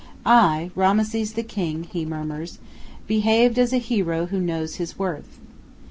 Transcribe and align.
"I, 0.25 0.71
Rameses 0.73 1.33
the 1.33 1.43
King," 1.43 1.83
he 1.83 2.05
murmurs, 2.05 2.57
"behaved 3.05 3.59
as 3.59 3.71
a 3.71 3.77
hero 3.77 4.25
who 4.25 4.39
knows 4.39 4.77
his 4.77 4.97
worth." 4.97 5.37